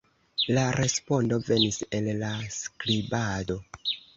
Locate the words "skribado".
2.59-3.63